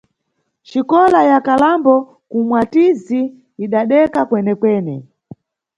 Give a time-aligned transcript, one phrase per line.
[0.69, 1.95] Xikola ya Kalambo
[2.29, 3.21] ku Mwatizi
[3.65, 4.95] idadeka kwenekwene.